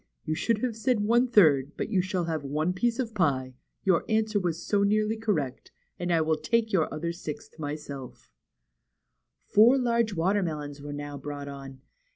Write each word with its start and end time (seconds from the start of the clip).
You 0.25 0.33
should 0.33 0.63
have 0.63 0.75
said 0.75 1.01
one 1.01 1.27
third, 1.27 1.73
but 1.77 1.89
you 1.89 2.01
shall 2.01 2.23
have 2.23 2.43
one 2.43 2.73
piece 2.73 2.97
of 2.97 3.13
pie, 3.13 3.53
your 3.85 4.03
answer 4.09 4.39
was 4.39 4.65
so 4.65 4.81
nearly 4.81 5.15
correct, 5.15 5.71
and 5.99 6.11
I 6.11 6.21
will 6.21 6.37
take 6.37 6.73
your 6.73 6.91
other 6.91 7.11
sixth 7.11 7.59
myself." 7.59 8.31
Four 9.45 9.77
large 9.77 10.15
watermelons 10.15 10.81
were 10.81 10.91
now 10.91 11.19
brought 11.19 11.47
on. 11.47 11.81